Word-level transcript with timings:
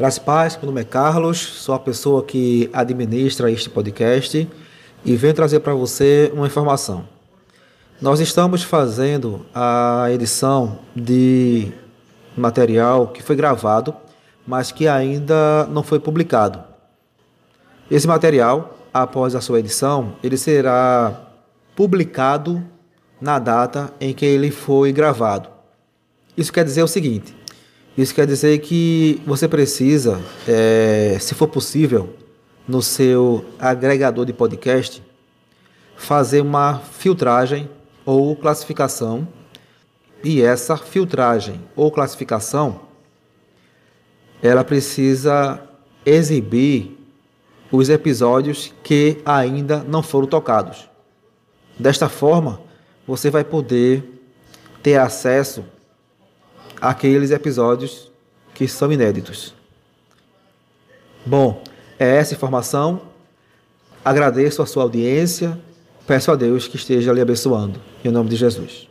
Graças 0.00 0.16
e 0.16 0.20
paz, 0.22 0.56
meu 0.56 0.64
nome 0.64 0.80
é 0.80 0.84
Carlos, 0.84 1.38
sou 1.38 1.74
a 1.74 1.78
pessoa 1.78 2.24
que 2.24 2.70
administra 2.72 3.52
este 3.52 3.68
podcast 3.68 4.48
e 5.04 5.14
venho 5.14 5.34
trazer 5.34 5.60
para 5.60 5.74
você 5.74 6.32
uma 6.34 6.46
informação. 6.46 7.06
Nós 8.00 8.18
estamos 8.18 8.62
fazendo 8.62 9.44
a 9.54 10.06
edição 10.10 10.78
de 10.96 11.70
material 12.34 13.08
que 13.08 13.22
foi 13.22 13.36
gravado, 13.36 13.94
mas 14.46 14.72
que 14.72 14.88
ainda 14.88 15.66
não 15.66 15.82
foi 15.82 16.00
publicado. 16.00 16.64
Esse 17.90 18.08
material, 18.08 18.78
após 18.94 19.34
a 19.34 19.42
sua 19.42 19.58
edição, 19.58 20.14
ele 20.24 20.38
será 20.38 21.28
publicado 21.76 22.64
na 23.20 23.38
data 23.38 23.92
em 24.00 24.14
que 24.14 24.24
ele 24.24 24.50
foi 24.50 24.94
gravado. 24.94 25.50
Isso 26.38 26.50
quer 26.50 26.64
dizer 26.64 26.82
o 26.82 26.88
seguinte: 26.88 27.36
isso 27.96 28.14
quer 28.14 28.26
dizer 28.26 28.58
que 28.60 29.20
você 29.26 29.48
precisa, 29.48 30.20
é, 30.46 31.16
se 31.20 31.34
for 31.34 31.48
possível, 31.48 32.14
no 32.66 32.80
seu 32.80 33.44
agregador 33.58 34.24
de 34.24 34.32
podcast, 34.32 35.02
fazer 35.96 36.40
uma 36.40 36.78
filtragem 36.78 37.68
ou 38.06 38.34
classificação. 38.36 39.26
E 40.22 40.40
essa 40.40 40.76
filtragem 40.76 41.60
ou 41.74 41.90
classificação, 41.90 42.82
ela 44.42 44.62
precisa 44.62 45.60
exibir 46.04 46.96
os 47.72 47.88
episódios 47.88 48.72
que 48.82 49.20
ainda 49.24 49.82
não 49.82 50.02
foram 50.02 50.26
tocados. 50.26 50.88
Desta 51.78 52.08
forma, 52.08 52.60
você 53.06 53.30
vai 53.30 53.44
poder 53.44 54.04
ter 54.82 54.96
acesso 54.96 55.64
aqueles 56.80 57.30
episódios 57.30 58.10
que 58.54 58.66
são 58.66 58.92
inéditos. 58.92 59.54
Bom, 61.24 61.62
é 61.98 62.16
essa 62.16 62.34
informação. 62.34 63.02
Agradeço 64.04 64.62
a 64.62 64.66
sua 64.66 64.82
audiência. 64.84 65.58
Peço 66.06 66.32
a 66.32 66.36
Deus 66.36 66.66
que 66.66 66.76
esteja 66.76 67.12
lhe 67.12 67.20
abençoando. 67.20 67.80
Em 68.04 68.10
nome 68.10 68.30
de 68.30 68.36
Jesus. 68.36 68.89